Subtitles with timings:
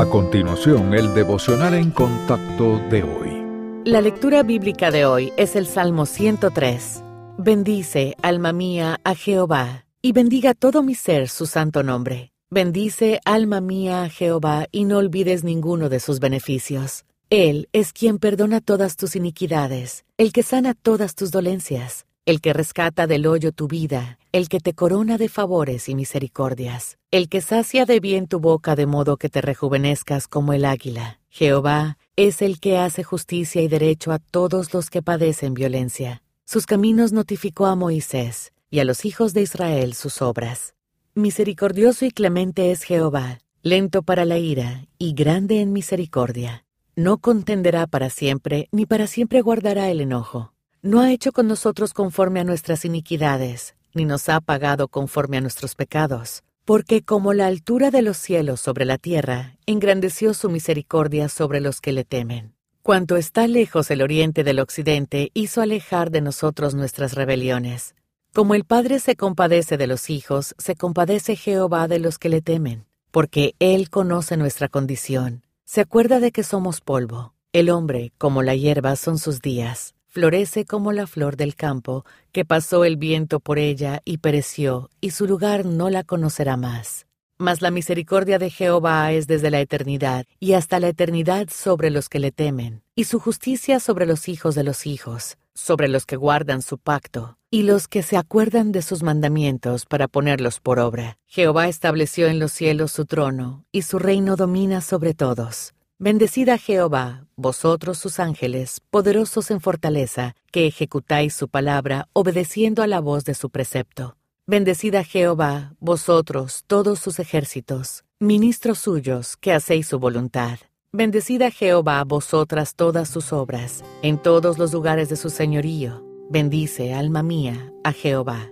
[0.00, 3.82] A continuación, el devocional en contacto de hoy.
[3.84, 7.04] La lectura bíblica de hoy es el Salmo 103.
[7.36, 12.32] Bendice, alma mía, a Jehová, y bendiga todo mi ser su santo nombre.
[12.48, 17.04] Bendice, alma mía, a Jehová, y no olvides ninguno de sus beneficios.
[17.28, 22.54] Él es quien perdona todas tus iniquidades, el que sana todas tus dolencias, el que
[22.54, 27.40] rescata del hoyo tu vida, el que te corona de favores y misericordias, el que
[27.40, 31.20] sacia de bien tu boca de modo que te rejuvenezcas como el águila.
[31.28, 36.22] Jehová es el que hace justicia y derecho a todos los que padecen violencia.
[36.44, 40.74] Sus caminos notificó a Moisés, y a los hijos de Israel sus obras.
[41.14, 46.64] Misericordioso y clemente es Jehová, lento para la ira y grande en misericordia.
[46.94, 50.52] No contenderá para siempre, ni para siempre guardará el enojo.
[50.82, 55.40] No ha hecho con nosotros conforme a nuestras iniquidades, ni nos ha pagado conforme a
[55.40, 56.42] nuestros pecados.
[56.64, 61.80] Porque como la altura de los cielos sobre la tierra, engrandeció su misericordia sobre los
[61.80, 62.54] que le temen.
[62.82, 67.94] Cuanto está lejos el oriente del occidente, hizo alejar de nosotros nuestras rebeliones.
[68.32, 72.42] Como el Padre se compadece de los hijos, se compadece Jehová de los que le
[72.42, 77.32] temen, porque Él conoce nuestra condición se acuerda de que somos polvo.
[77.52, 79.94] El hombre, como la hierba, son sus días.
[80.12, 85.10] Florece como la flor del campo, que pasó el viento por ella y pereció, y
[85.10, 87.06] su lugar no la conocerá más.
[87.38, 92.08] Mas la misericordia de Jehová es desde la eternidad, y hasta la eternidad sobre los
[92.08, 96.16] que le temen, y su justicia sobre los hijos de los hijos, sobre los que
[96.16, 101.18] guardan su pacto, y los que se acuerdan de sus mandamientos para ponerlos por obra.
[101.26, 105.72] Jehová estableció en los cielos su trono, y su reino domina sobre todos.
[106.02, 113.00] Bendecida Jehová, vosotros sus ángeles, poderosos en fortaleza, que ejecutáis su palabra, obedeciendo a la
[113.00, 114.16] voz de su precepto.
[114.46, 120.60] Bendecida Jehová, vosotros, todos sus ejércitos, ministros suyos, que hacéis su voluntad.
[120.90, 127.22] Bendecida Jehová, vosotras todas sus obras, en todos los lugares de su señorío Bendice, alma
[127.22, 128.48] mía, a Jehová.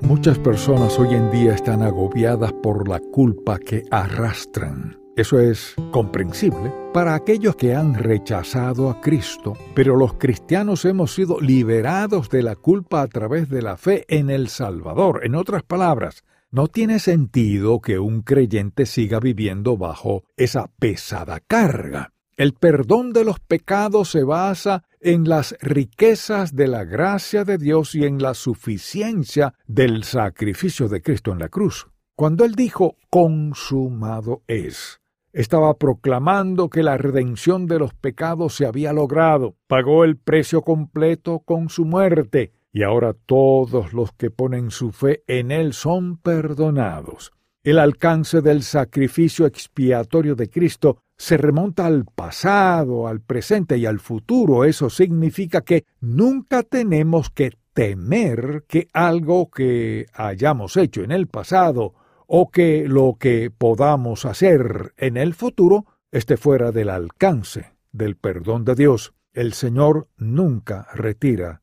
[0.00, 4.98] Muchas personas hoy en día están agobiadas por la culpa que arrastran.
[5.18, 11.40] Eso es comprensible para aquellos que han rechazado a Cristo, pero los cristianos hemos sido
[11.40, 15.22] liberados de la culpa a través de la fe en el Salvador.
[15.24, 22.12] En otras palabras, no tiene sentido que un creyente siga viviendo bajo esa pesada carga.
[22.36, 27.96] El perdón de los pecados se basa en las riquezas de la gracia de Dios
[27.96, 31.88] y en la suficiencia del sacrificio de Cristo en la cruz.
[32.14, 35.00] Cuando Él dijo consumado es,
[35.38, 41.38] estaba proclamando que la redención de los pecados se había logrado, pagó el precio completo
[41.44, 47.30] con su muerte, y ahora todos los que ponen su fe en Él son perdonados.
[47.62, 54.00] El alcance del sacrificio expiatorio de Cristo se remonta al pasado, al presente y al
[54.00, 54.64] futuro.
[54.64, 61.94] Eso significa que nunca tenemos que temer que algo que hayamos hecho en el pasado
[62.28, 68.64] o que lo que podamos hacer en el futuro esté fuera del alcance del perdón
[68.64, 69.14] de Dios.
[69.32, 71.62] El Señor nunca retira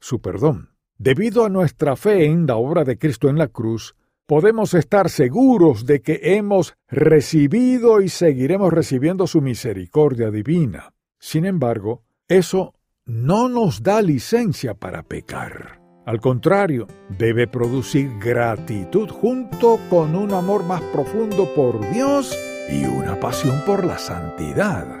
[0.00, 0.70] su perdón.
[0.98, 3.94] Debido a nuestra fe en la obra de Cristo en la cruz,
[4.26, 10.92] podemos estar seguros de que hemos recibido y seguiremos recibiendo su misericordia divina.
[11.18, 12.74] Sin embargo, eso
[13.06, 15.79] no nos da licencia para pecar.
[16.10, 22.36] Al contrario, debe producir gratitud junto con un amor más profundo por Dios
[22.68, 24.99] y una pasión por la santidad.